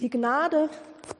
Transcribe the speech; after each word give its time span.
Die 0.00 0.10
Gnade 0.10 0.70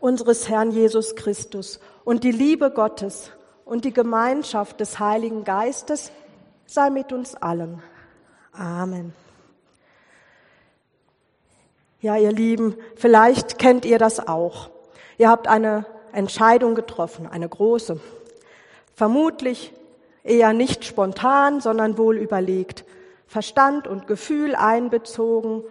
unseres 0.00 0.48
Herrn 0.48 0.72
Jesus 0.72 1.14
Christus 1.14 1.78
und 2.04 2.24
die 2.24 2.32
Liebe 2.32 2.72
Gottes 2.72 3.30
und 3.64 3.84
die 3.84 3.92
Gemeinschaft 3.92 4.80
des 4.80 4.98
Heiligen 4.98 5.44
Geistes 5.44 6.10
sei 6.66 6.90
mit 6.90 7.12
uns 7.12 7.36
allen. 7.36 7.80
Amen. 8.52 9.14
Ja, 12.00 12.16
ihr 12.16 12.32
Lieben, 12.32 12.74
vielleicht 12.96 13.60
kennt 13.60 13.84
ihr 13.84 13.98
das 13.98 14.26
auch. 14.26 14.70
Ihr 15.18 15.30
habt 15.30 15.46
eine 15.46 15.86
Entscheidung 16.12 16.74
getroffen, 16.74 17.28
eine 17.28 17.48
große. 17.48 18.00
Vermutlich 18.92 19.72
eher 20.24 20.52
nicht 20.52 20.84
spontan, 20.84 21.60
sondern 21.60 21.96
wohl 21.96 22.18
überlegt. 22.18 22.84
Verstand 23.28 23.86
und 23.86 24.08
Gefühl 24.08 24.56
einbezogen 24.56 25.62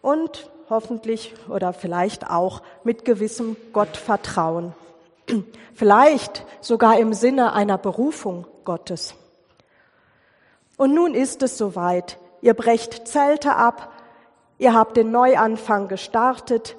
und 0.00 0.50
hoffentlich 0.70 1.34
oder 1.48 1.72
vielleicht 1.72 2.30
auch 2.30 2.62
mit 2.84 3.04
gewissem 3.04 3.56
Gottvertrauen. 3.72 4.72
Vielleicht 5.74 6.46
sogar 6.60 6.98
im 6.98 7.12
Sinne 7.12 7.52
einer 7.52 7.78
Berufung 7.78 8.46
Gottes. 8.64 9.14
Und 10.76 10.94
nun 10.94 11.14
ist 11.14 11.42
es 11.42 11.58
soweit. 11.58 12.18
Ihr 12.42 12.54
brecht 12.54 13.06
Zelte 13.06 13.54
ab, 13.54 13.92
ihr 14.58 14.74
habt 14.74 14.96
den 14.96 15.10
Neuanfang 15.10 15.88
gestartet 15.88 16.76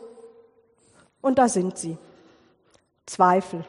und 1.21 1.37
da 1.37 1.49
sind 1.49 1.77
sie. 1.77 1.97
Zweifel. 3.05 3.63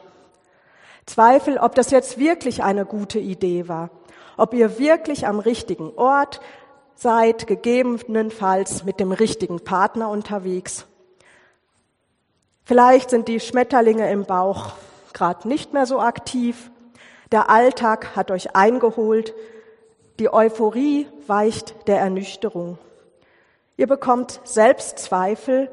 Zweifel, 1.05 1.59
ob 1.59 1.75
das 1.75 1.91
jetzt 1.91 2.19
wirklich 2.19 2.63
eine 2.63 2.87
gute 2.87 3.19
Idee 3.19 3.69
war, 3.69 3.91
ob 4.37 4.55
ihr 4.55 4.79
wirklich 4.79 5.27
am 5.27 5.39
richtigen 5.39 5.93
Ort, 5.97 6.41
seid 6.95 7.47
gegebenenfalls 7.47 8.85
mit 8.85 9.01
dem 9.01 9.13
richtigen 9.13 9.61
Partner 9.61 10.09
unterwegs. 10.09 10.87
Vielleicht 12.65 13.11
sind 13.11 13.29
die 13.29 13.41
Schmetterlinge 13.41 14.11
im 14.11 14.25
Bauch 14.25 14.73
gerade 15.13 15.49
nicht 15.49 15.73
mehr 15.73 15.87
so 15.87 16.01
aktiv. 16.01 16.71
Der 17.31 17.51
Alltag 17.51 18.17
hat 18.17 18.31
euch 18.31 18.55
eingeholt. 18.55 19.35
Die 20.19 20.33
Euphorie 20.33 21.09
weicht 21.27 21.89
der 21.89 21.99
Ernüchterung. 21.99 22.79
Ihr 23.77 23.87
bekommt 23.87 24.41
Selbstzweifel, 24.45 25.71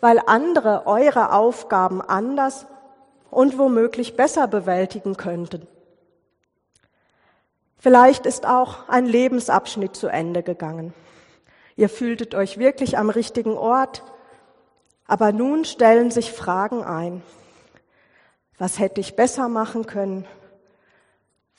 weil 0.00 0.20
andere 0.26 0.86
eure 0.86 1.32
Aufgaben 1.32 2.02
anders 2.02 2.66
und 3.30 3.58
womöglich 3.58 4.16
besser 4.16 4.46
bewältigen 4.46 5.16
könnten. 5.16 5.66
Vielleicht 7.78 8.26
ist 8.26 8.46
auch 8.46 8.88
ein 8.88 9.06
Lebensabschnitt 9.06 9.94
zu 9.94 10.08
Ende 10.08 10.42
gegangen. 10.42 10.92
Ihr 11.76 11.88
fühltet 11.88 12.34
euch 12.34 12.58
wirklich 12.58 12.98
am 12.98 13.08
richtigen 13.08 13.56
Ort, 13.56 14.02
aber 15.06 15.30
nun 15.32 15.64
stellen 15.64 16.10
sich 16.10 16.32
Fragen 16.32 16.82
ein. 16.82 17.22
Was 18.58 18.80
hätte 18.80 19.00
ich 19.00 19.14
besser 19.14 19.48
machen 19.48 19.86
können? 19.86 20.26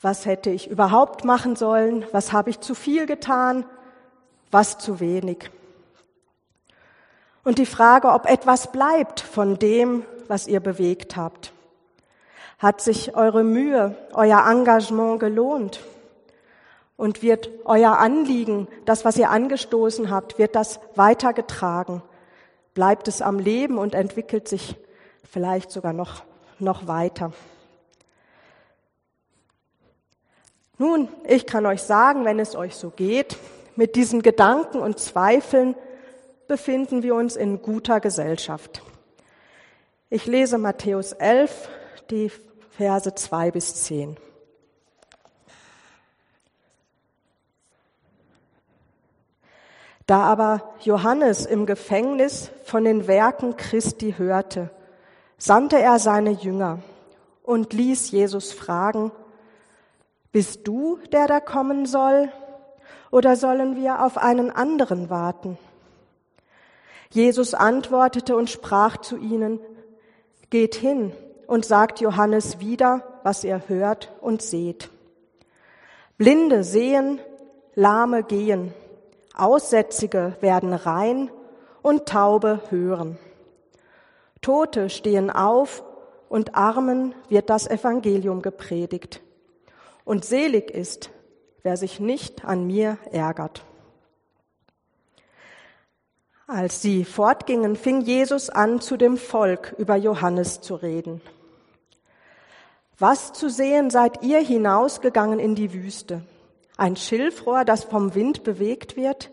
Was 0.02 0.26
hätte 0.26 0.50
ich 0.50 0.70
überhaupt 0.70 1.24
machen 1.24 1.56
sollen? 1.56 2.04
Was 2.12 2.32
habe 2.32 2.50
ich 2.50 2.60
zu 2.60 2.74
viel 2.74 3.06
getan? 3.06 3.64
Was 4.50 4.78
zu 4.78 5.00
wenig? 5.00 5.50
Und 7.44 7.58
die 7.58 7.66
Frage, 7.66 8.08
ob 8.08 8.26
etwas 8.26 8.72
bleibt 8.72 9.20
von 9.20 9.58
dem, 9.58 10.04
was 10.28 10.46
ihr 10.46 10.60
bewegt 10.60 11.16
habt. 11.16 11.52
Hat 12.58 12.82
sich 12.82 13.16
eure 13.16 13.42
Mühe, 13.42 13.96
euer 14.12 14.46
Engagement 14.46 15.18
gelohnt? 15.18 15.80
Und 17.00 17.22
wird 17.22 17.48
euer 17.64 17.96
Anliegen, 17.96 18.68
das, 18.84 19.06
was 19.06 19.16
ihr 19.16 19.30
angestoßen 19.30 20.10
habt, 20.10 20.38
wird 20.38 20.54
das 20.54 20.80
weitergetragen? 20.96 22.02
Bleibt 22.74 23.08
es 23.08 23.22
am 23.22 23.38
Leben 23.38 23.78
und 23.78 23.94
entwickelt 23.94 24.48
sich 24.48 24.76
vielleicht 25.24 25.70
sogar 25.70 25.94
noch, 25.94 26.24
noch 26.58 26.88
weiter? 26.88 27.32
Nun, 30.76 31.08
ich 31.26 31.46
kann 31.46 31.64
euch 31.64 31.80
sagen, 31.80 32.26
wenn 32.26 32.38
es 32.38 32.54
euch 32.54 32.76
so 32.76 32.90
geht, 32.90 33.38
mit 33.76 33.96
diesen 33.96 34.20
Gedanken 34.20 34.80
und 34.80 34.98
Zweifeln 34.98 35.76
befinden 36.48 37.02
wir 37.02 37.14
uns 37.14 37.34
in 37.34 37.62
guter 37.62 38.00
Gesellschaft. 38.00 38.82
Ich 40.10 40.26
lese 40.26 40.58
Matthäus 40.58 41.12
11, 41.12 41.70
die 42.10 42.30
Verse 42.76 43.14
2 43.14 43.52
bis 43.52 43.84
10. 43.84 44.18
Da 50.10 50.22
aber 50.22 50.72
Johannes 50.80 51.46
im 51.46 51.66
Gefängnis 51.66 52.50
von 52.64 52.82
den 52.82 53.06
Werken 53.06 53.56
Christi 53.56 54.16
hörte, 54.18 54.68
sandte 55.38 55.78
er 55.78 56.00
seine 56.00 56.32
Jünger 56.32 56.80
und 57.44 57.72
ließ 57.72 58.10
Jesus 58.10 58.52
fragen, 58.52 59.12
bist 60.32 60.66
du 60.66 60.98
der 61.12 61.28
da 61.28 61.38
kommen 61.38 61.86
soll, 61.86 62.28
oder 63.12 63.36
sollen 63.36 63.76
wir 63.76 64.04
auf 64.04 64.18
einen 64.18 64.50
anderen 64.50 65.10
warten? 65.10 65.58
Jesus 67.10 67.54
antwortete 67.54 68.34
und 68.34 68.50
sprach 68.50 68.96
zu 68.96 69.16
ihnen, 69.16 69.60
geht 70.50 70.74
hin 70.74 71.12
und 71.46 71.64
sagt 71.64 72.00
Johannes 72.00 72.58
wieder, 72.58 73.04
was 73.22 73.44
ihr 73.44 73.62
hört 73.68 74.10
und 74.20 74.42
seht. 74.42 74.90
Blinde 76.18 76.64
sehen, 76.64 77.20
Lahme 77.76 78.24
gehen, 78.24 78.74
Aussätzige 79.40 80.36
werden 80.40 80.72
rein 80.72 81.30
und 81.82 82.06
Taube 82.06 82.60
hören. 82.70 83.18
Tote 84.40 84.90
stehen 84.90 85.30
auf 85.30 85.82
und 86.28 86.54
Armen 86.54 87.14
wird 87.28 87.50
das 87.50 87.66
Evangelium 87.66 88.42
gepredigt. 88.42 89.20
Und 90.04 90.24
selig 90.24 90.70
ist, 90.70 91.10
wer 91.62 91.76
sich 91.76 92.00
nicht 92.00 92.44
an 92.44 92.66
mir 92.66 92.98
ärgert. 93.12 93.64
Als 96.46 96.82
sie 96.82 97.04
fortgingen, 97.04 97.76
fing 97.76 98.00
Jesus 98.00 98.50
an, 98.50 98.80
zu 98.80 98.96
dem 98.96 99.16
Volk 99.16 99.74
über 99.78 99.96
Johannes 99.96 100.60
zu 100.60 100.74
reden. 100.74 101.20
Was 102.98 103.32
zu 103.32 103.48
sehen 103.48 103.88
seid 103.90 104.22
ihr 104.22 104.40
hinausgegangen 104.40 105.38
in 105.38 105.54
die 105.54 105.72
Wüste? 105.72 106.22
Ein 106.80 106.96
Schilfrohr, 106.96 107.66
das 107.66 107.84
vom 107.84 108.14
Wind 108.14 108.42
bewegt 108.42 108.96
wird? 108.96 109.30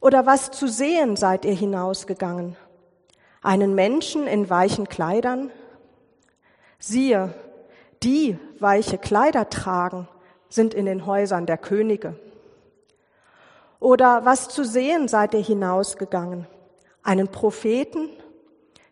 Oder 0.00 0.26
was 0.26 0.50
zu 0.50 0.66
sehen 0.66 1.14
seid 1.14 1.44
ihr 1.44 1.54
hinausgegangen? 1.54 2.56
Einen 3.40 3.76
Menschen 3.76 4.26
in 4.26 4.50
weichen 4.50 4.88
Kleidern? 4.88 5.52
Siehe, 6.80 7.32
die 8.02 8.36
weiche 8.58 8.98
Kleider 8.98 9.48
tragen, 9.48 10.08
sind 10.48 10.74
in 10.74 10.86
den 10.86 11.06
Häusern 11.06 11.46
der 11.46 11.56
Könige. 11.56 12.18
Oder 13.78 14.24
was 14.24 14.48
zu 14.48 14.64
sehen 14.64 15.06
seid 15.06 15.34
ihr 15.34 15.40
hinausgegangen? 15.40 16.48
Einen 17.04 17.28
Propheten? 17.28 18.08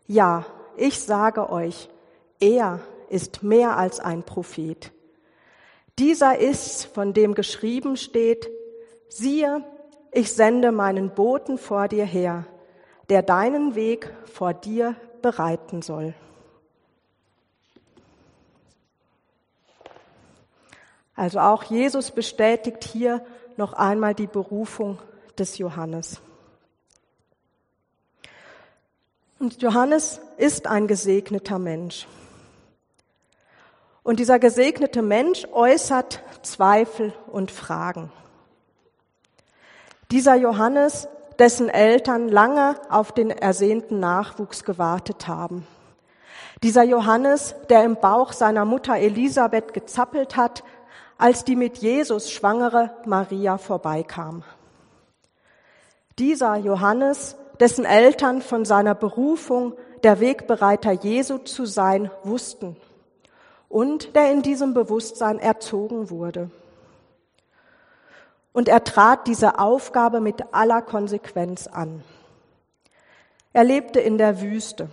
Ja, 0.07 0.45
ich 0.77 1.01
sage 1.01 1.49
euch, 1.49 1.89
er 2.39 2.79
ist 3.09 3.43
mehr 3.43 3.75
als 3.75 3.99
ein 3.99 4.23
Prophet. 4.23 4.93
Dieser 5.99 6.39
ist, 6.39 6.85
von 6.85 7.13
dem 7.13 7.35
geschrieben 7.35 7.97
steht, 7.97 8.49
siehe, 9.09 9.63
ich 10.11 10.33
sende 10.33 10.71
meinen 10.71 11.13
Boten 11.13 11.57
vor 11.57 11.87
dir 11.87 12.05
her, 12.05 12.45
der 13.09 13.21
deinen 13.21 13.75
Weg 13.75 14.11
vor 14.25 14.53
dir 14.53 14.95
bereiten 15.21 15.81
soll. 15.81 16.13
Also 21.15 21.39
auch 21.39 21.63
Jesus 21.63 22.11
bestätigt 22.11 22.83
hier 22.83 23.23
noch 23.55 23.73
einmal 23.73 24.15
die 24.15 24.27
Berufung 24.27 24.99
des 25.37 25.57
Johannes. 25.57 26.21
Und 29.39 29.61
Johannes 29.61 30.21
ist 30.37 30.67
ein 30.67 30.87
gesegneter 30.87 31.59
Mensch. 31.59 32.07
Und 34.03 34.19
dieser 34.19 34.37
gesegnete 34.37 35.01
Mensch 35.01 35.47
äußert 35.53 36.21
Zweifel 36.41 37.13
und 37.27 37.51
Fragen. 37.51 38.11
Dieser 40.11 40.35
Johannes, 40.35 41.07
dessen 41.39 41.69
Eltern 41.69 42.27
lange 42.27 42.75
auf 42.89 43.13
den 43.13 43.31
ersehnten 43.31 43.99
Nachwuchs 44.01 44.65
gewartet 44.65 45.27
haben. 45.27 45.65
Dieser 46.61 46.83
Johannes, 46.83 47.55
der 47.69 47.83
im 47.85 47.95
Bauch 47.95 48.33
seiner 48.33 48.65
Mutter 48.65 48.97
Elisabeth 48.97 49.73
gezappelt 49.73 50.35
hat, 50.35 50.63
als 51.17 51.45
die 51.45 51.55
mit 51.55 51.77
Jesus 51.77 52.29
schwangere 52.29 52.91
Maria 53.05 53.57
vorbeikam. 53.57 54.43
Dieser 56.19 56.57
Johannes, 56.57 57.37
dessen 57.59 57.85
Eltern 57.85 58.41
von 58.41 58.65
seiner 58.65 58.95
Berufung, 58.95 59.73
der 60.03 60.19
Wegbereiter 60.19 60.91
Jesu 60.91 61.37
zu 61.37 61.65
sein, 61.65 62.11
wussten 62.23 62.75
und 63.73 64.15
der 64.15 64.31
in 64.31 64.43
diesem 64.43 64.75
Bewusstsein 64.75 65.39
erzogen 65.39 66.11
wurde. 66.11 66.51
Und 68.51 68.69
er 68.69 68.83
trat 68.83 69.25
diese 69.25 69.57
Aufgabe 69.57 70.21
mit 70.21 70.53
aller 70.53 70.83
Konsequenz 70.83 71.65
an. 71.65 72.03
Er 73.51 73.63
lebte 73.63 73.99
in 73.99 74.19
der 74.19 74.41
Wüste, 74.41 74.89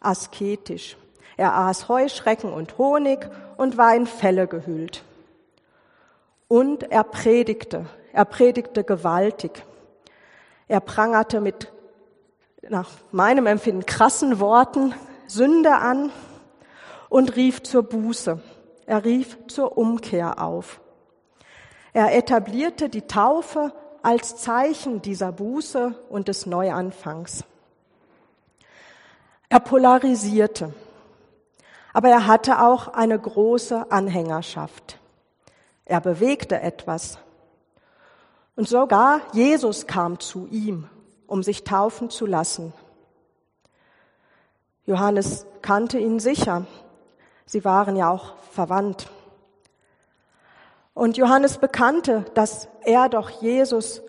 asketisch. 0.00 0.96
Er 1.36 1.58
aß 1.58 1.90
Heuschrecken 1.90 2.54
und 2.54 2.78
Honig 2.78 3.28
und 3.58 3.76
war 3.76 3.94
in 3.94 4.06
Felle 4.06 4.46
gehüllt. 4.46 5.04
Und 6.48 6.90
er 6.90 7.04
predigte, 7.04 7.84
er 8.14 8.24
predigte 8.24 8.82
gewaltig. 8.82 9.62
Er 10.68 10.80
prangerte 10.80 11.42
mit, 11.42 11.70
nach 12.66 12.88
meinem 13.12 13.46
Empfinden, 13.46 13.84
krassen 13.84 14.40
Worten 14.40 14.94
Sünde 15.26 15.74
an 15.74 16.10
und 17.16 17.34
rief 17.34 17.62
zur 17.62 17.82
Buße. 17.82 18.42
Er 18.84 19.04
rief 19.06 19.38
zur 19.46 19.78
Umkehr 19.78 20.38
auf. 20.38 20.82
Er 21.94 22.14
etablierte 22.14 22.90
die 22.90 23.06
Taufe 23.06 23.72
als 24.02 24.36
Zeichen 24.36 25.00
dieser 25.00 25.32
Buße 25.32 25.94
und 26.10 26.28
des 26.28 26.44
Neuanfangs. 26.44 27.44
Er 29.48 29.60
polarisierte, 29.60 30.74
aber 31.94 32.10
er 32.10 32.26
hatte 32.26 32.60
auch 32.60 32.88
eine 32.88 33.18
große 33.18 33.90
Anhängerschaft. 33.90 34.98
Er 35.86 36.02
bewegte 36.02 36.60
etwas. 36.60 37.18
Und 38.56 38.68
sogar 38.68 39.22
Jesus 39.32 39.86
kam 39.86 40.20
zu 40.20 40.48
ihm, 40.50 40.86
um 41.26 41.42
sich 41.42 41.64
taufen 41.64 42.10
zu 42.10 42.26
lassen. 42.26 42.74
Johannes 44.84 45.46
kannte 45.62 45.98
ihn 45.98 46.20
sicher. 46.20 46.66
Sie 47.46 47.64
waren 47.64 47.96
ja 47.96 48.10
auch 48.10 48.34
verwandt. 48.52 49.08
Und 50.94 51.16
Johannes 51.16 51.58
bekannte, 51.58 52.24
dass 52.34 52.68
er 52.82 53.08
doch 53.08 53.30
Jesus 53.30 54.02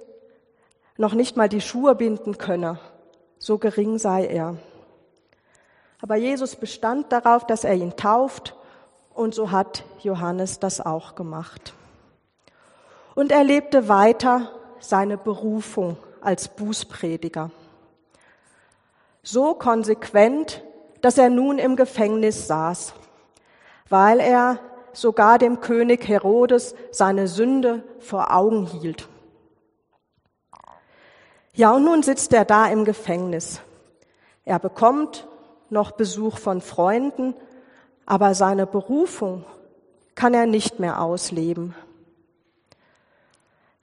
noch 0.98 1.13
nicht 1.13 1.38
mal 1.38 1.48
die 1.48 1.62
Schuhe 1.62 1.94
binden 1.95 2.38
könne, 2.38 2.80
so 3.38 3.57
gering 3.57 4.00
sei 4.00 4.25
er. 4.25 4.57
Aber 6.01 6.16
Jesus 6.16 6.56
bestand 6.56 7.12
darauf, 7.12 7.45
dass 7.45 7.63
er 7.63 7.75
ihn 7.75 7.95
tauft, 7.95 8.56
und 9.13 9.34
so 9.34 9.50
hat 9.51 9.84
Johannes 10.01 10.60
das 10.60 10.80
auch 10.80 11.16
gemacht. 11.16 11.74
Und 13.16 13.31
er 13.31 13.44
lebte 13.44 13.89
weiter 13.89 14.51
seine 14.80 15.18
Berufung 15.18 15.98
als 16.22 16.48
Bußprediger. 16.50 17.50
So 19.24 19.56
konsequent, 19.56 20.63
dass 21.01 21.18
er 21.18 21.30
nun 21.30 21.57
im 21.57 21.75
Gefängnis 21.75 22.45
saß, 22.48 22.94
weil 23.89 24.19
er 24.19 24.60
sogar 24.94 25.38
dem 25.38 25.62
König 25.62 26.07
Herodes 26.07 26.75
seine 26.92 27.28
Sünde 27.28 27.84
vor 28.00 28.34
Augen 28.34 28.66
hielt. 28.66 29.07
Ja, 31.54 31.72
und 31.72 31.86
nun 31.86 32.04
sitzt 32.04 32.34
er 32.34 32.45
da 32.45 32.68
im 32.68 32.86
Gefängnis. 32.86 33.62
Er 34.45 34.60
bekommt 34.60 35.28
noch 35.69 35.92
Besuch 35.92 36.38
von 36.38 36.62
Freunden, 36.62 37.36
aber 38.06 38.36
seine 38.36 38.66
Berufung 38.66 39.44
kann 40.16 40.34
er 40.34 40.45
nicht 40.45 40.80
mehr 40.80 41.01
ausleben. 41.01 41.75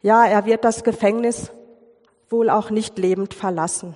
Ja, 0.03 0.25
er 0.25 0.47
wird 0.47 0.65
das 0.65 0.85
Gefängnis 0.85 1.51
wohl 2.29 2.51
auch 2.51 2.71
nicht 2.71 2.99
lebend 2.99 3.35
verlassen. 3.35 3.95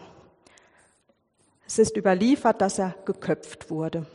Es 1.67 1.79
ist 1.79 1.97
überliefert, 1.97 2.61
dass 2.61 2.79
er 2.79 2.95
geköpft 3.05 3.71
wurde. 3.71 4.07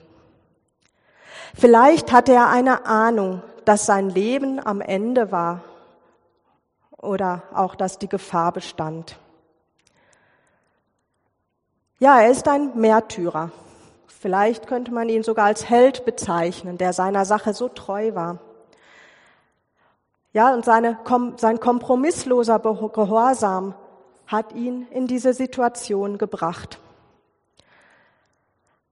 Vielleicht 1.53 2.11
hatte 2.11 2.33
er 2.33 2.49
eine 2.49 2.85
Ahnung, 2.85 3.41
dass 3.65 3.85
sein 3.85 4.09
Leben 4.09 4.65
am 4.65 4.81
Ende 4.81 5.31
war 5.31 5.63
oder 6.97 7.43
auch, 7.53 7.75
dass 7.75 7.99
die 7.99 8.09
Gefahr 8.09 8.51
bestand. 8.51 9.17
Ja, 11.99 12.19
er 12.19 12.31
ist 12.31 12.47
ein 12.47 12.77
Märtyrer. 12.79 13.51
Vielleicht 14.07 14.67
könnte 14.67 14.93
man 14.93 15.09
ihn 15.09 15.23
sogar 15.23 15.45
als 15.45 15.69
Held 15.69 16.05
bezeichnen, 16.05 16.77
der 16.77 16.93
seiner 16.93 17.25
Sache 17.25 17.53
so 17.53 17.69
treu 17.69 18.15
war. 18.15 18.39
Ja, 20.33 20.53
und 20.53 20.65
seine, 20.65 20.97
sein 21.37 21.59
kompromissloser 21.59 22.59
Gehorsam 22.59 23.75
hat 24.27 24.53
ihn 24.53 24.87
in 24.91 25.07
diese 25.07 25.33
Situation 25.33 26.17
gebracht. 26.17 26.79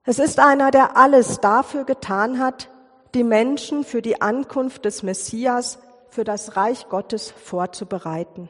Es 0.04 0.18
ist 0.18 0.40
einer, 0.40 0.72
der 0.72 0.98
alles 0.98 1.40
dafür 1.42 1.84
getan 1.84 2.40
hat, 2.40 2.70
die 3.14 3.24
Menschen 3.24 3.84
für 3.84 4.02
die 4.02 4.22
Ankunft 4.22 4.86
des 4.86 5.04
Messias, 5.04 5.80
für 6.10 6.24
das 6.24 6.56
Reich 6.56 6.90
Gottes 6.90 7.32
vorzubereiten. 7.32 8.50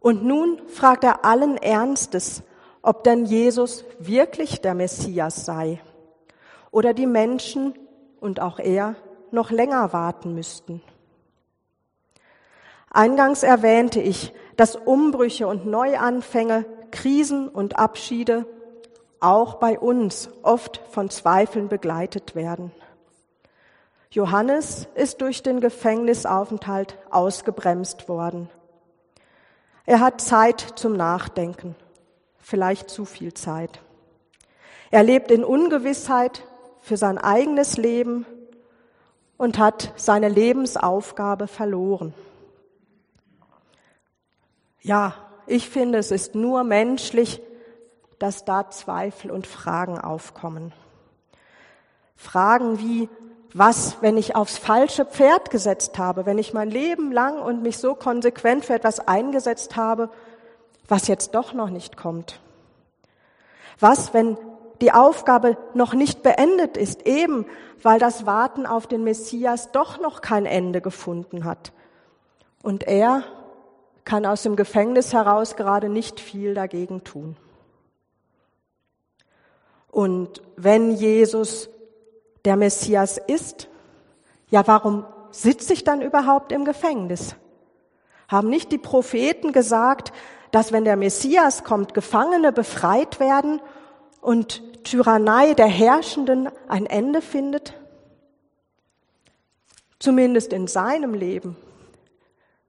Und 0.00 0.24
nun 0.24 0.60
fragt 0.68 1.02
er 1.02 1.24
allen 1.24 1.56
Ernstes, 1.56 2.42
ob 2.82 3.04
denn 3.04 3.24
Jesus 3.24 3.84
wirklich 3.98 4.60
der 4.60 4.74
Messias 4.74 5.46
sei 5.46 5.80
oder 6.70 6.94
die 6.94 7.06
Menschen 7.06 7.74
und 8.20 8.40
auch 8.40 8.58
er 8.58 8.96
noch 9.30 9.50
länger 9.50 9.92
warten 9.92 10.34
müssten. 10.34 10.82
Eingangs 12.90 13.42
erwähnte 13.42 14.00
ich, 14.00 14.32
dass 14.56 14.76
Umbrüche 14.76 15.48
und 15.48 15.66
Neuanfänge, 15.66 16.66
Krisen 16.90 17.48
und 17.48 17.78
Abschiede 17.78 18.46
auch 19.20 19.54
bei 19.54 19.78
uns 19.78 20.28
oft 20.42 20.80
von 20.90 21.10
Zweifeln 21.10 21.68
begleitet 21.68 22.34
werden. 22.34 22.72
Johannes 24.10 24.88
ist 24.94 25.20
durch 25.20 25.42
den 25.42 25.60
Gefängnisaufenthalt 25.60 26.96
ausgebremst 27.10 28.08
worden. 28.08 28.48
Er 29.84 30.00
hat 30.00 30.20
Zeit 30.20 30.60
zum 30.76 30.96
Nachdenken, 30.96 31.76
vielleicht 32.38 32.90
zu 32.90 33.04
viel 33.04 33.34
Zeit. 33.34 33.80
Er 34.90 35.02
lebt 35.02 35.30
in 35.30 35.44
Ungewissheit 35.44 36.44
für 36.80 36.96
sein 36.96 37.18
eigenes 37.18 37.76
Leben 37.76 38.24
und 39.36 39.58
hat 39.58 39.92
seine 39.96 40.28
Lebensaufgabe 40.28 41.46
verloren. 41.46 42.14
Ja, 44.80 45.14
ich 45.46 45.68
finde, 45.68 45.98
es 45.98 46.10
ist 46.10 46.34
nur 46.34 46.64
menschlich, 46.64 47.40
dass 48.18 48.44
da 48.44 48.70
Zweifel 48.70 49.30
und 49.30 49.46
Fragen 49.46 49.98
aufkommen. 49.98 50.72
Fragen 52.16 52.78
wie, 52.78 53.08
was, 53.52 53.98
wenn 54.00 54.16
ich 54.16 54.34
aufs 54.36 54.58
falsche 54.58 55.04
Pferd 55.04 55.50
gesetzt 55.50 55.98
habe, 55.98 56.26
wenn 56.26 56.38
ich 56.38 56.52
mein 56.52 56.70
Leben 56.70 57.12
lang 57.12 57.40
und 57.40 57.62
mich 57.62 57.78
so 57.78 57.94
konsequent 57.94 58.64
für 58.64 58.74
etwas 58.74 59.00
eingesetzt 59.00 59.76
habe, 59.76 60.10
was 60.88 61.08
jetzt 61.08 61.34
doch 61.34 61.52
noch 61.52 61.70
nicht 61.70 61.96
kommt? 61.96 62.40
Was, 63.80 64.14
wenn 64.14 64.38
die 64.80 64.92
Aufgabe 64.92 65.56
noch 65.74 65.94
nicht 65.94 66.22
beendet 66.22 66.76
ist, 66.76 67.06
eben 67.06 67.46
weil 67.82 67.98
das 67.98 68.26
Warten 68.26 68.66
auf 68.66 68.86
den 68.86 69.04
Messias 69.04 69.70
doch 69.72 70.00
noch 70.00 70.20
kein 70.20 70.46
Ende 70.46 70.80
gefunden 70.80 71.44
hat? 71.44 71.72
Und 72.62 72.84
er 72.84 73.22
kann 74.04 74.26
aus 74.26 74.42
dem 74.42 74.56
Gefängnis 74.56 75.12
heraus 75.12 75.56
gerade 75.56 75.88
nicht 75.88 76.20
viel 76.20 76.54
dagegen 76.54 77.04
tun. 77.04 77.36
Und 79.96 80.42
wenn 80.56 80.90
Jesus 80.92 81.70
der 82.44 82.56
Messias 82.56 83.16
ist, 83.16 83.66
ja, 84.50 84.66
warum 84.66 85.06
sitze 85.30 85.72
ich 85.72 85.84
dann 85.84 86.02
überhaupt 86.02 86.52
im 86.52 86.66
Gefängnis? 86.66 87.34
Haben 88.28 88.50
nicht 88.50 88.70
die 88.72 88.76
Propheten 88.76 89.52
gesagt, 89.52 90.12
dass 90.50 90.70
wenn 90.70 90.84
der 90.84 90.96
Messias 90.96 91.64
kommt, 91.64 91.94
Gefangene 91.94 92.52
befreit 92.52 93.20
werden 93.20 93.62
und 94.20 94.84
Tyrannei 94.84 95.54
der 95.54 95.66
Herrschenden 95.66 96.50
ein 96.68 96.84
Ende 96.84 97.22
findet? 97.22 97.72
Zumindest 99.98 100.52
in 100.52 100.66
seinem 100.66 101.14
Leben 101.14 101.56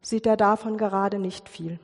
sieht 0.01 0.25
er 0.25 0.37
davon 0.37 0.77
gerade 0.77 1.19
nicht 1.19 1.49
viel. 1.49 1.77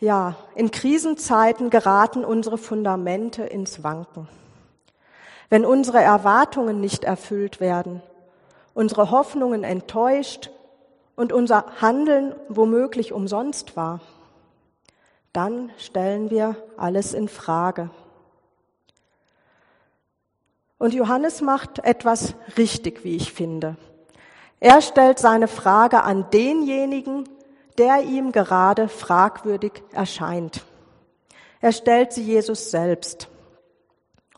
Ja, 0.00 0.36
in 0.54 0.70
Krisenzeiten 0.70 1.70
geraten 1.70 2.24
unsere 2.24 2.56
Fundamente 2.56 3.42
ins 3.42 3.82
Wanken. 3.82 4.28
Wenn 5.50 5.64
unsere 5.64 6.00
Erwartungen 6.00 6.80
nicht 6.80 7.02
erfüllt 7.02 7.58
werden, 7.58 8.00
unsere 8.74 9.10
Hoffnungen 9.10 9.64
enttäuscht 9.64 10.50
und 11.16 11.32
unser 11.32 11.64
Handeln 11.80 12.34
womöglich 12.48 13.12
umsonst 13.12 13.76
war, 13.76 14.00
dann 15.32 15.70
stellen 15.78 16.30
wir 16.30 16.54
alles 16.76 17.12
in 17.12 17.28
Frage. 17.28 17.90
Und 20.78 20.94
Johannes 20.94 21.40
macht 21.40 21.80
etwas 21.80 22.34
richtig, 22.56 23.02
wie 23.02 23.16
ich 23.16 23.32
finde. 23.32 23.76
Er 24.60 24.80
stellt 24.80 25.18
seine 25.18 25.48
Frage 25.48 26.04
an 26.04 26.30
denjenigen, 26.32 27.28
der 27.78 28.02
ihm 28.02 28.32
gerade 28.32 28.88
fragwürdig 28.88 29.82
erscheint. 29.92 30.64
Er 31.60 31.72
stellt 31.72 32.12
sie 32.12 32.22
Jesus 32.22 32.70
selbst 32.70 33.28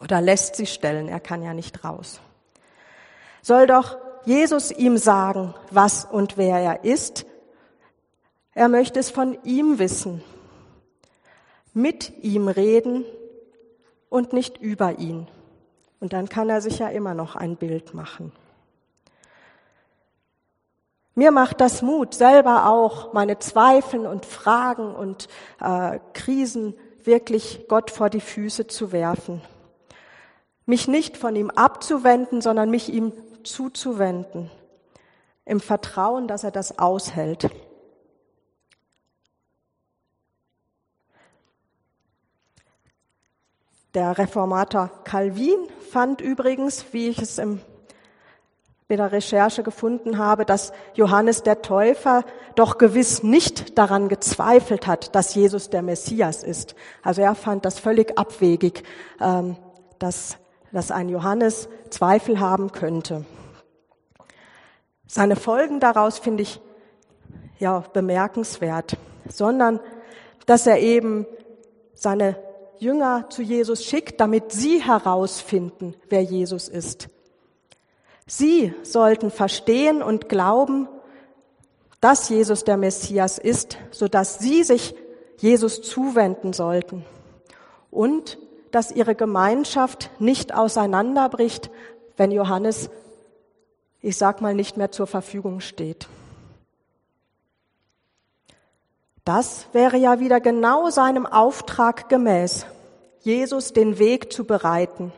oder 0.00 0.20
lässt 0.20 0.56
sie 0.56 0.66
stellen, 0.66 1.09
er 1.09 1.20
kann 1.20 1.42
ja 1.42 1.54
nicht 1.54 1.85
raus. 1.85 2.20
Soll 3.42 3.66
doch 3.66 3.97
Jesus 4.25 4.70
ihm 4.70 4.99
sagen, 4.99 5.54
was 5.70 6.04
und 6.04 6.37
wer 6.37 6.59
er 6.59 6.85
ist? 6.85 7.26
Er 8.54 8.68
möchte 8.68 9.00
es 9.00 9.11
von 9.11 9.38
ihm 9.44 9.78
wissen. 9.78 10.23
mit 11.73 12.12
ihm 12.23 12.49
reden 12.49 13.04
und 14.09 14.32
nicht 14.32 14.59
über 14.59 14.99
ihn. 14.99 15.28
Und 16.00 16.12
dann 16.12 16.28
kann 16.28 16.49
er 16.49 16.61
sich 16.61 16.78
ja 16.78 16.88
immer 16.88 17.14
noch 17.14 17.37
ein 17.37 17.56
Bild 17.56 17.94
machen. 17.94 18.32
Mir 21.14 21.33
macht 21.33 21.61
das 21.61 21.83
Mut, 21.83 22.14
selber 22.14 22.69
auch 22.69 23.12
meine 23.12 23.38
Zweifel 23.38 24.07
und 24.07 24.25
Fragen 24.26 24.95
und 24.95 25.29
äh, 25.61 25.99
Krisen 26.12 26.75
wirklich 27.05 27.67
Gott 27.69 27.90
vor 27.90 28.11
die 28.11 28.21
Füße 28.21 28.67
zu 28.67 28.93
werfen. 28.93 29.43
Mich 30.67 30.87
nicht 30.87 31.17
von 31.17 31.35
ihm 31.35 31.50
abzuwenden, 31.50 32.40
sondern 32.40 32.71
mich 32.71 32.93
ihm 32.93 33.12
zuzuwenden. 33.43 34.50
Im 35.45 35.61
Vertrauen, 35.61 36.29
dass 36.29 36.45
er 36.45 36.52
das 36.52 36.79
aushält. 36.79 37.50
Der 43.95 44.17
Reformator 44.17 44.88
Calvin 45.02 45.67
fand 45.90 46.21
übrigens, 46.21 46.93
wie 46.93 47.09
ich 47.09 47.21
es 47.21 47.38
im 47.38 47.61
bei 48.90 48.97
der 48.97 49.12
Recherche 49.12 49.62
gefunden 49.62 50.18
habe, 50.18 50.44
dass 50.44 50.73
Johannes 50.94 51.44
der 51.44 51.62
Täufer 51.62 52.25
doch 52.56 52.76
gewiss 52.76 53.23
nicht 53.23 53.78
daran 53.78 54.09
gezweifelt 54.09 54.88
hat, 54.88 55.14
dass 55.14 55.37
Jesus 55.37 55.70
der 55.70 55.82
Messias 55.82 56.42
ist. 56.42 56.75
Also 57.00 57.23
er 57.23 57.37
fand 57.37 57.64
das 57.64 57.78
völlig 57.78 58.18
abwegig, 58.18 58.82
ähm, 59.20 59.56
dass, 60.00 60.38
dass 60.73 60.90
ein 60.90 61.09
Johannes 61.09 61.68
Zweifel 61.90 62.40
haben 62.40 62.73
könnte. 62.73 63.25
Seine 65.06 65.37
Folgen 65.37 65.78
daraus 65.78 66.18
finde 66.18 66.42
ich 66.42 66.61
ja 67.61 67.85
bemerkenswert, 67.92 68.97
sondern 69.28 69.78
dass 70.47 70.66
er 70.66 70.80
eben 70.80 71.26
seine 71.94 72.35
Jünger 72.78 73.26
zu 73.30 73.42
Jesus 73.42 73.85
schickt, 73.85 74.20
damit 74.20 74.50
sie 74.50 74.82
herausfinden, 74.82 75.94
wer 76.09 76.23
Jesus 76.23 76.68
ist. 76.68 77.09
Sie 78.32 78.72
sollten 78.84 79.32
verstehen 79.32 80.04
und 80.04 80.28
glauben, 80.28 80.88
dass 82.00 82.28
Jesus 82.28 82.62
der 82.62 82.76
Messias 82.76 83.38
ist, 83.38 83.76
so 83.90 84.06
dass 84.06 84.38
sie 84.38 84.62
sich 84.62 84.94
Jesus 85.38 85.82
zuwenden 85.82 86.52
sollten 86.52 87.04
und 87.90 88.38
dass 88.70 88.92
ihre 88.92 89.16
Gemeinschaft 89.16 90.10
nicht 90.20 90.54
auseinanderbricht, 90.54 91.72
wenn 92.16 92.30
Johannes, 92.30 92.88
ich 94.00 94.16
sag 94.16 94.40
mal, 94.40 94.54
nicht 94.54 94.76
mehr 94.76 94.92
zur 94.92 95.08
Verfügung 95.08 95.58
steht. 95.58 96.06
Das 99.25 99.66
wäre 99.72 99.96
ja 99.96 100.20
wieder 100.20 100.38
genau 100.38 100.88
seinem 100.90 101.26
Auftrag 101.26 102.08
gemäß, 102.08 102.64
Jesus 103.22 103.72
den 103.72 103.99
Weg 103.99 104.32
zu 104.32 104.44
bereiten 104.44 105.12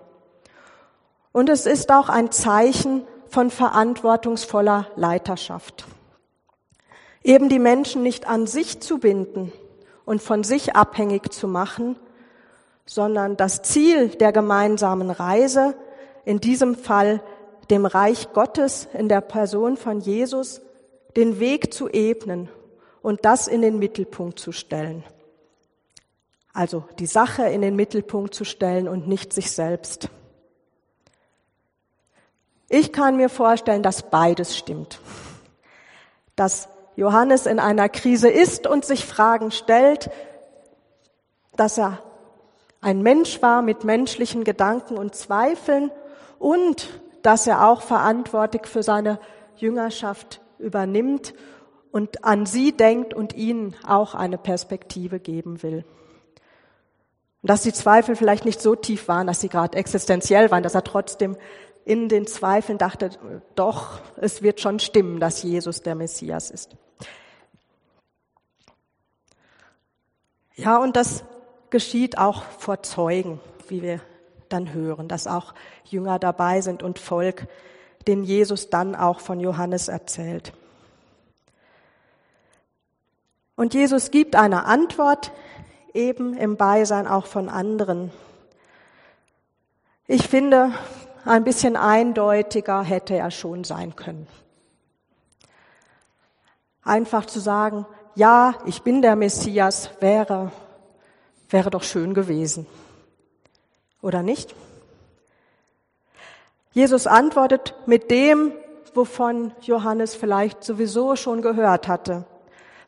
und 1.32 1.48
es 1.48 1.66
ist 1.66 1.90
auch 1.90 2.08
ein 2.08 2.30
Zeichen 2.30 3.06
von 3.28 3.50
verantwortungsvoller 3.50 4.88
Leiterschaft. 4.96 5.86
Eben 7.24 7.48
die 7.48 7.58
Menschen 7.58 8.02
nicht 8.02 8.28
an 8.28 8.46
sich 8.46 8.80
zu 8.80 8.98
binden 8.98 9.52
und 10.04 10.20
von 10.20 10.44
sich 10.44 10.76
abhängig 10.76 11.32
zu 11.32 11.48
machen, 11.48 11.96
sondern 12.84 13.36
das 13.36 13.62
Ziel 13.62 14.08
der 14.08 14.32
gemeinsamen 14.32 15.10
Reise, 15.10 15.74
in 16.24 16.40
diesem 16.40 16.74
Fall 16.74 17.22
dem 17.70 17.86
Reich 17.86 18.32
Gottes 18.32 18.88
in 18.92 19.08
der 19.08 19.20
Person 19.20 19.76
von 19.76 20.00
Jesus, 20.00 20.60
den 21.16 21.40
Weg 21.40 21.72
zu 21.72 21.88
ebnen 21.88 22.48
und 23.00 23.24
das 23.24 23.48
in 23.48 23.62
den 23.62 23.78
Mittelpunkt 23.78 24.38
zu 24.38 24.52
stellen. 24.52 25.04
Also 26.52 26.84
die 26.98 27.06
Sache 27.06 27.44
in 27.44 27.62
den 27.62 27.76
Mittelpunkt 27.76 28.34
zu 28.34 28.44
stellen 28.44 28.88
und 28.88 29.08
nicht 29.08 29.32
sich 29.32 29.52
selbst. 29.52 30.10
Ich 32.74 32.90
kann 32.90 33.18
mir 33.18 33.28
vorstellen, 33.28 33.82
dass 33.82 34.08
beides 34.08 34.56
stimmt. 34.56 34.98
Dass 36.36 36.70
Johannes 36.96 37.44
in 37.44 37.58
einer 37.58 37.90
Krise 37.90 38.30
ist 38.30 38.66
und 38.66 38.86
sich 38.86 39.04
Fragen 39.04 39.50
stellt, 39.50 40.10
dass 41.54 41.76
er 41.76 41.98
ein 42.80 43.02
Mensch 43.02 43.42
war 43.42 43.60
mit 43.60 43.84
menschlichen 43.84 44.42
Gedanken 44.42 44.96
und 44.96 45.14
Zweifeln 45.14 45.90
und 46.38 46.88
dass 47.20 47.46
er 47.46 47.68
auch 47.68 47.82
verantwortlich 47.82 48.66
für 48.66 48.82
seine 48.82 49.20
Jüngerschaft 49.56 50.40
übernimmt 50.58 51.34
und 51.90 52.24
an 52.24 52.46
sie 52.46 52.72
denkt 52.72 53.12
und 53.12 53.34
ihnen 53.34 53.76
auch 53.86 54.14
eine 54.14 54.38
Perspektive 54.38 55.20
geben 55.20 55.62
will. 55.62 55.84
Und 57.42 57.50
dass 57.50 57.64
die 57.64 57.74
Zweifel 57.74 58.16
vielleicht 58.16 58.46
nicht 58.46 58.62
so 58.62 58.74
tief 58.74 59.08
waren, 59.08 59.26
dass 59.26 59.42
sie 59.42 59.50
gerade 59.50 59.76
existenziell 59.76 60.50
waren, 60.50 60.62
dass 60.62 60.74
er 60.74 60.84
trotzdem 60.84 61.36
in 61.84 62.08
den 62.08 62.26
Zweifeln 62.26 62.78
dachte, 62.78 63.10
doch, 63.54 64.00
es 64.16 64.42
wird 64.42 64.60
schon 64.60 64.78
stimmen, 64.78 65.20
dass 65.20 65.42
Jesus 65.42 65.82
der 65.82 65.94
Messias 65.94 66.50
ist. 66.50 66.76
Ja, 70.54 70.78
und 70.78 70.96
das 70.96 71.24
geschieht 71.70 72.18
auch 72.18 72.42
vor 72.58 72.82
Zeugen, 72.82 73.40
wie 73.68 73.82
wir 73.82 74.00
dann 74.48 74.72
hören, 74.72 75.08
dass 75.08 75.26
auch 75.26 75.54
Jünger 75.84 76.18
dabei 76.18 76.60
sind 76.60 76.82
und 76.82 76.98
Volk, 76.98 77.48
den 78.06 78.22
Jesus 78.22 78.70
dann 78.70 78.94
auch 78.94 79.20
von 79.20 79.40
Johannes 79.40 79.88
erzählt. 79.88 80.52
Und 83.56 83.74
Jesus 83.74 84.10
gibt 84.10 84.36
eine 84.36 84.64
Antwort 84.64 85.32
eben 85.94 86.34
im 86.34 86.56
Beisein 86.56 87.06
auch 87.06 87.26
von 87.26 87.48
anderen. 87.48 88.10
Ich 90.06 90.28
finde, 90.28 90.72
ein 91.24 91.44
bisschen 91.44 91.76
eindeutiger 91.76 92.82
hätte 92.82 93.14
er 93.14 93.30
schon 93.30 93.64
sein 93.64 93.96
können. 93.96 94.26
Einfach 96.84 97.26
zu 97.26 97.38
sagen, 97.38 97.86
ja, 98.14 98.54
ich 98.66 98.82
bin 98.82 99.02
der 99.02 99.16
Messias, 99.16 99.90
wäre, 100.00 100.50
wäre 101.48 101.70
doch 101.70 101.82
schön 101.82 102.12
gewesen. 102.14 102.66
Oder 104.00 104.22
nicht? 104.22 104.54
Jesus 106.72 107.06
antwortet 107.06 107.74
mit 107.86 108.10
dem, 108.10 108.52
wovon 108.94 109.52
Johannes 109.60 110.14
vielleicht 110.14 110.64
sowieso 110.64 111.16
schon 111.16 111.40
gehört 111.40 111.86
hatte. 111.88 112.24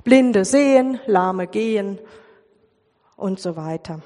Blinde 0.02 0.44
sehen, 0.44 1.00
Lahme 1.06 1.46
gehen 1.46 1.98
und 3.16 3.40
so 3.40 3.56
weiter. 3.56 4.00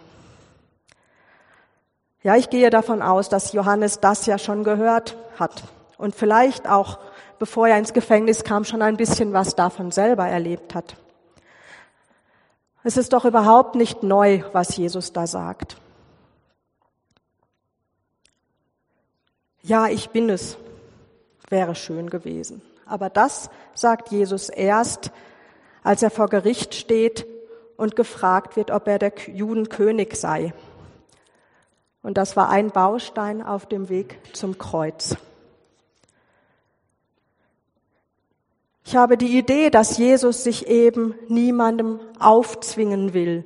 Ja, 2.28 2.37
ich 2.37 2.50
gehe 2.50 2.68
davon 2.68 3.00
aus, 3.00 3.30
dass 3.30 3.54
Johannes 3.54 4.00
das 4.00 4.26
ja 4.26 4.37
schon 4.37 4.62
gehört 4.62 5.16
hat 5.38 5.62
und 5.97 6.14
vielleicht 6.14 6.68
auch, 6.68 6.99
bevor 7.38 7.68
er 7.68 7.78
ins 7.78 7.94
Gefängnis 7.94 8.44
kam, 8.44 8.66
schon 8.66 8.82
ein 8.82 8.99
bisschen 8.99 9.32
was 9.32 9.56
davon 9.56 9.92
selber 9.92 10.28
erlebt 10.28 10.75
hat. 10.75 10.97
Es 12.85 12.99
ist 12.99 13.14
doch 13.14 13.25
überhaupt 13.25 13.76
nicht 13.76 14.02
neu, 14.02 14.42
was 14.52 14.76
Jesus 14.76 15.14
da 15.14 15.26
sagt. 15.26 15.78
Ja, 19.62 19.87
ich 19.87 20.11
bin 20.11 20.28
es, 20.28 20.58
wäre 21.49 21.75
schön 21.75 22.11
gewesen. 22.11 22.61
Aber 22.85 23.08
das 23.08 23.49
sagt 23.73 24.11
Jesus 24.11 24.50
erst, 24.50 25.12
als 25.82 26.02
er 26.02 26.11
vor 26.11 26.28
Gericht 26.28 26.75
steht 26.75 27.26
und 27.78 27.97
gefragt 27.97 28.56
wird, 28.56 28.70
ob 28.70 28.87
er 28.87 28.99
der 28.99 29.14
Judenkönig 29.32 30.14
sei. 30.20 30.52
Und 32.02 32.17
das 32.17 32.37
war 32.37 32.49
ein 32.49 32.71
Baustein 32.71 33.43
auf 33.43 33.67
dem 33.67 33.88
Weg 33.88 34.19
zum 34.33 34.59
Kreuz. 34.59 35.17
Ich 38.85 38.97
habe 38.97 39.19
die 39.19 39.37
Idee, 39.37 39.69
dass 39.69 39.99
Jesus 39.99 40.45
sich 40.45 40.67
eben 40.67 41.14
niemandem 41.28 42.00
aufzwingen 42.19 43.12
will, 43.12 43.45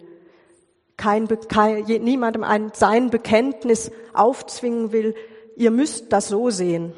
kein, 0.96 1.26
kein, 1.48 1.82
niemandem 1.82 2.44
ein, 2.44 2.70
sein 2.74 3.10
Bekenntnis 3.10 3.90
aufzwingen 4.12 4.92
will, 4.92 5.16
ihr 5.56 5.72
müsst 5.72 6.12
das 6.12 6.28
so 6.28 6.50
sehen, 6.50 6.92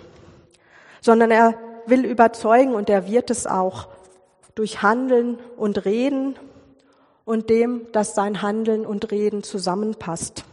sondern 1.01 1.31
er 1.31 1.55
will 1.87 2.05
überzeugen 2.05 2.75
und 2.75 2.91
er 2.91 3.07
wird 3.07 3.31
es 3.31 3.47
auch 3.47 3.89
durch 4.55 4.83
Handeln 4.83 5.39
und 5.57 5.87
Reden 5.87 6.37
und 7.25 7.49
dem, 7.49 7.91
dass 7.93 8.15
sein 8.15 8.43
Handeln 8.43 8.85
und 8.85 9.11
Reden 9.11 9.43
zusammenpasst. 9.43 10.45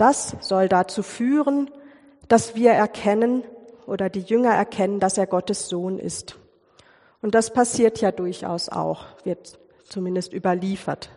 Das 0.00 0.34
soll 0.40 0.70
dazu 0.70 1.02
führen, 1.02 1.70
dass 2.26 2.54
wir 2.54 2.70
erkennen 2.70 3.44
oder 3.86 4.08
die 4.08 4.22
Jünger 4.22 4.54
erkennen, 4.54 4.98
dass 4.98 5.18
er 5.18 5.26
Gottes 5.26 5.68
Sohn 5.68 5.98
ist. 5.98 6.38
Und 7.20 7.34
das 7.34 7.52
passiert 7.52 8.00
ja 8.00 8.10
durchaus 8.10 8.70
auch, 8.70 9.04
wird 9.24 9.58
zumindest 9.90 10.32
überliefert. 10.32 11.10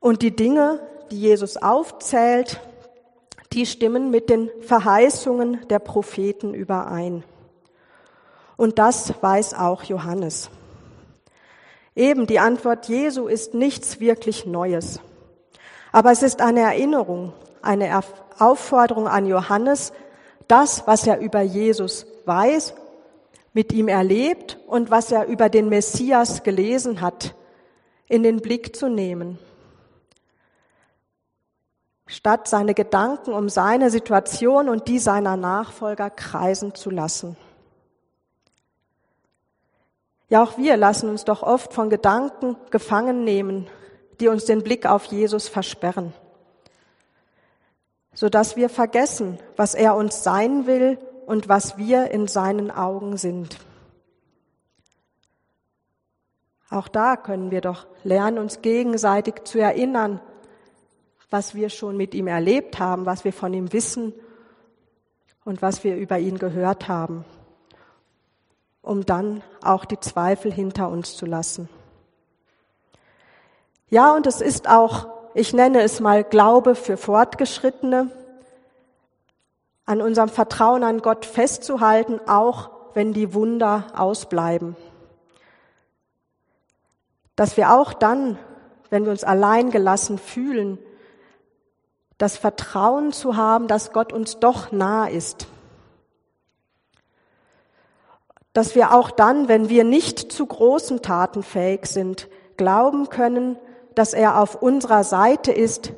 Und 0.00 0.22
die 0.22 0.34
Dinge, 0.34 0.80
die 1.10 1.20
Jesus 1.20 1.58
aufzählt, 1.58 2.60
die 3.52 3.66
stimmen 3.66 4.10
mit 4.10 4.30
den 4.30 4.50
Verheißungen 4.62 5.68
der 5.68 5.80
Propheten 5.80 6.54
überein. 6.54 7.24
Und 8.56 8.78
das 8.78 9.12
weiß 9.20 9.52
auch 9.52 9.82
Johannes. 9.82 10.48
Eben, 11.94 12.26
die 12.26 12.38
Antwort 12.38 12.88
Jesu 12.88 13.26
ist 13.26 13.52
nichts 13.52 14.00
wirklich 14.00 14.46
Neues. 14.46 15.00
Aber 15.94 16.10
es 16.10 16.24
ist 16.24 16.40
eine 16.40 16.58
Erinnerung, 16.58 17.32
eine 17.62 18.00
Aufforderung 18.40 19.06
an 19.06 19.26
Johannes, 19.26 19.92
das, 20.48 20.88
was 20.88 21.06
er 21.06 21.20
über 21.20 21.40
Jesus 21.40 22.04
weiß, 22.24 22.74
mit 23.52 23.72
ihm 23.72 23.86
erlebt 23.86 24.58
und 24.66 24.90
was 24.90 25.12
er 25.12 25.26
über 25.26 25.48
den 25.48 25.68
Messias 25.68 26.42
gelesen 26.42 27.00
hat, 27.00 27.36
in 28.08 28.24
den 28.24 28.40
Blick 28.40 28.74
zu 28.74 28.88
nehmen. 28.88 29.38
Statt 32.08 32.48
seine 32.48 32.74
Gedanken 32.74 33.32
um 33.32 33.48
seine 33.48 33.88
Situation 33.88 34.68
und 34.68 34.88
die 34.88 34.98
seiner 34.98 35.36
Nachfolger 35.36 36.10
kreisen 36.10 36.74
zu 36.74 36.90
lassen. 36.90 37.36
Ja, 40.28 40.42
auch 40.42 40.58
wir 40.58 40.76
lassen 40.76 41.08
uns 41.08 41.24
doch 41.24 41.44
oft 41.44 41.72
von 41.72 41.88
Gedanken 41.88 42.56
gefangen 42.72 43.22
nehmen, 43.22 43.68
die 44.20 44.28
uns 44.28 44.44
den 44.44 44.62
Blick 44.62 44.86
auf 44.86 45.04
Jesus 45.06 45.48
versperren, 45.48 46.12
sodass 48.14 48.56
wir 48.56 48.68
vergessen, 48.68 49.38
was 49.56 49.74
er 49.74 49.96
uns 49.96 50.22
sein 50.22 50.66
will 50.66 50.98
und 51.26 51.48
was 51.48 51.76
wir 51.78 52.10
in 52.10 52.28
seinen 52.28 52.70
Augen 52.70 53.16
sind. 53.16 53.58
Auch 56.70 56.88
da 56.88 57.16
können 57.16 57.50
wir 57.50 57.60
doch 57.60 57.86
lernen, 58.02 58.38
uns 58.38 58.62
gegenseitig 58.62 59.44
zu 59.44 59.60
erinnern, 59.60 60.20
was 61.30 61.54
wir 61.54 61.68
schon 61.68 61.96
mit 61.96 62.14
ihm 62.14 62.26
erlebt 62.26 62.78
haben, 62.78 63.06
was 63.06 63.24
wir 63.24 63.32
von 63.32 63.52
ihm 63.54 63.72
wissen 63.72 64.12
und 65.44 65.62
was 65.62 65.84
wir 65.84 65.96
über 65.96 66.18
ihn 66.18 66.38
gehört 66.38 66.88
haben, 66.88 67.24
um 68.82 69.04
dann 69.04 69.42
auch 69.62 69.84
die 69.84 70.00
Zweifel 70.00 70.52
hinter 70.52 70.88
uns 70.88 71.16
zu 71.16 71.26
lassen. 71.26 71.68
Ja, 73.90 74.14
und 74.14 74.26
es 74.26 74.40
ist 74.40 74.68
auch, 74.68 75.08
ich 75.34 75.52
nenne 75.52 75.82
es 75.82 76.00
mal 76.00 76.24
Glaube 76.24 76.74
für 76.74 76.96
Fortgeschrittene, 76.96 78.10
an 79.86 80.00
unserem 80.00 80.28
Vertrauen 80.28 80.82
an 80.82 81.00
Gott 81.00 81.26
festzuhalten, 81.26 82.20
auch 82.26 82.70
wenn 82.94 83.12
die 83.12 83.34
Wunder 83.34 83.86
ausbleiben. 83.94 84.76
Dass 87.36 87.56
wir 87.56 87.72
auch 87.74 87.92
dann, 87.92 88.38
wenn 88.90 89.04
wir 89.04 89.10
uns 89.10 89.24
allein 89.24 89.70
gelassen 89.70 90.18
fühlen, 90.18 90.78
das 92.16 92.36
Vertrauen 92.36 93.12
zu 93.12 93.36
haben, 93.36 93.66
dass 93.66 93.92
Gott 93.92 94.12
uns 94.12 94.38
doch 94.38 94.72
nah 94.72 95.06
ist. 95.06 95.48
Dass 98.52 98.76
wir 98.76 98.94
auch 98.94 99.10
dann, 99.10 99.48
wenn 99.48 99.68
wir 99.68 99.84
nicht 99.84 100.32
zu 100.32 100.46
großen 100.46 101.02
Taten 101.02 101.42
fähig 101.42 101.86
sind, 101.86 102.28
glauben 102.56 103.08
können, 103.08 103.58
dass 103.94 104.12
er 104.12 104.40
auf 104.40 104.60
unserer 104.62 105.04
Seite 105.04 105.52
ist, 105.52 105.92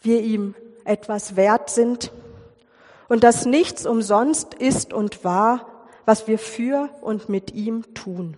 wir 0.00 0.20
ihm 0.20 0.54
etwas 0.84 1.36
wert 1.36 1.70
sind 1.70 2.12
und 3.08 3.24
dass 3.24 3.46
nichts 3.46 3.86
umsonst 3.86 4.54
ist 4.54 4.92
und 4.92 5.24
war, 5.24 5.66
was 6.04 6.28
wir 6.28 6.38
für 6.38 6.88
und 7.00 7.28
mit 7.28 7.52
ihm 7.52 7.94
tun. 7.94 8.36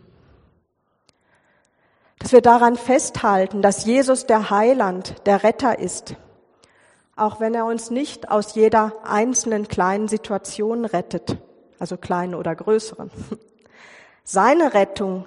Dass 2.19 2.33
wir 2.33 2.41
daran 2.41 2.77
festhalten, 2.77 3.63
dass 3.63 3.85
Jesus 3.85 4.27
der 4.27 4.51
Heiland, 4.51 5.15
der 5.27 5.45
Retter 5.45 5.79
ist, 5.79 6.17
auch 7.15 7.41
wenn 7.41 7.55
er 7.55 7.67
uns 7.67 7.91
nicht 7.91 8.31
aus 8.31 8.55
jeder 8.55 8.93
einzelnen 9.05 9.69
kleinen 9.69 10.09
Situation 10.09 10.85
rettet, 10.85 11.37
also 11.79 11.97
kleinen 11.97 12.35
oder 12.35 12.55
größeren. 12.55 13.11
Seine 14.25 14.75
Rettung 14.75 15.27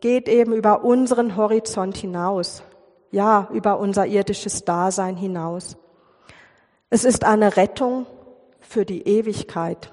geht 0.00 0.28
eben 0.28 0.52
über 0.52 0.84
unseren 0.84 1.36
Horizont 1.36 1.96
hinaus, 1.96 2.62
ja, 3.10 3.48
über 3.52 3.78
unser 3.78 4.06
irdisches 4.06 4.64
Dasein 4.64 5.16
hinaus. 5.16 5.76
Es 6.90 7.04
ist 7.04 7.24
eine 7.24 7.56
Rettung, 7.56 8.06
für 8.68 8.84
die 8.84 9.02
Ewigkeit. 9.08 9.90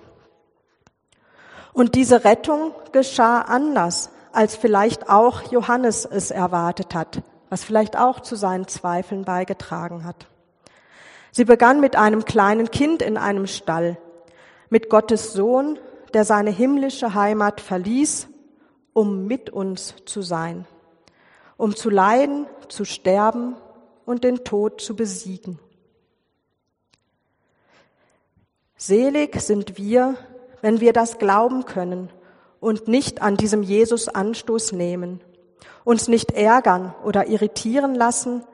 Und 1.74 1.96
diese 1.96 2.26
Rettung 2.26 2.74
geschah 2.92 3.42
anders, 3.42 4.10
als 4.32 4.56
vielleicht 4.56 5.10
auch 5.10 5.52
Johannes 5.52 6.06
es 6.06 6.30
erwartet 6.30 6.94
hat, 6.94 7.22
was 7.50 7.64
vielleicht 7.64 7.98
auch 7.98 8.20
zu 8.20 8.36
seinen 8.36 8.68
Zweifeln 8.68 9.24
beigetragen 9.24 10.04
hat. 10.04 10.28
Sie 11.32 11.46
begann 11.46 11.80
mit 11.80 11.96
einem 11.96 12.26
kleinen 12.26 12.70
Kind 12.70 13.02
in 13.02 13.18
einem 13.18 13.48
Stall, 13.48 13.98
mit 14.70 14.90
Gottes 14.90 15.34
Sohn, 15.34 15.80
der 16.14 16.26
seine 16.26 16.50
himmlische 16.50 17.14
Heimat 17.14 17.62
verließ, 17.62 18.28
um 18.96 19.28
mit 19.28 19.50
uns 19.50 19.94
zu 20.06 20.22
sein, 20.22 20.66
um 21.58 21.76
zu 21.76 21.90
leiden, 21.90 22.48
zu 22.70 22.86
sterben 22.86 23.58
und 24.06 24.24
den 24.24 24.46
Tod 24.46 24.80
zu 24.80 24.96
besiegen. 24.96 25.60
Selig 28.78 29.42
sind 29.42 29.78
wir, 29.78 30.16
wenn 30.62 30.80
wir 30.80 30.94
das 30.94 31.18
glauben 31.18 31.66
können 31.66 32.10
und 32.62 32.88
nicht 32.88 33.22
an 33.22 33.36
diesem 33.36 33.64
Jesus 33.64 34.08
Anstoß 34.08 34.72
nehmen, 34.72 35.20
uns 35.84 36.08
nicht 36.08 36.32
ärgern 36.32 36.96
oder 37.04 37.28
irritieren 37.28 37.96
lassen, 37.96 38.46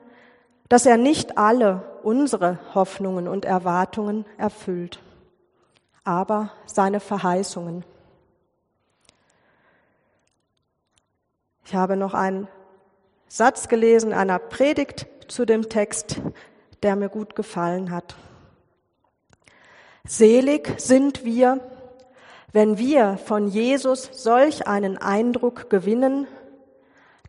dass 0.69 0.87
er 0.87 0.97
nicht 0.97 1.37
alle 1.37 1.99
unsere 2.01 2.57
Hoffnungen 2.73 3.27
und 3.27 3.45
Erwartungen 3.45 4.25
erfüllt, 4.39 4.99
aber 6.03 6.51
seine 6.65 6.99
Verheißungen. 6.99 7.85
Ich 11.65 11.75
habe 11.75 11.95
noch 11.95 12.13
einen 12.13 12.47
Satz 13.27 13.67
gelesen 13.67 14.13
einer 14.13 14.39
Predigt 14.39 15.07
zu 15.27 15.45
dem 15.45 15.69
Text, 15.69 16.21
der 16.83 16.95
mir 16.95 17.09
gut 17.09 17.35
gefallen 17.35 17.91
hat. 17.91 18.15
Selig 20.03 20.73
sind 20.79 21.23
wir, 21.23 21.59
wenn 22.51 22.77
wir 22.77 23.17
von 23.17 23.47
Jesus 23.47 24.09
solch 24.11 24.67
einen 24.67 24.97
Eindruck 24.97 25.69
gewinnen, 25.69 26.27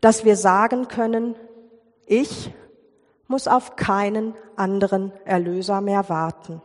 dass 0.01 0.25
wir 0.25 0.35
sagen 0.35 0.87
können, 0.87 1.35
ich 2.05 2.51
muss 3.27 3.47
auf 3.47 3.75
keinen 3.77 4.35
anderen 4.57 5.13
Erlöser 5.23 5.79
mehr 5.79 6.09
warten. 6.09 6.61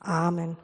Amen. 0.00 0.56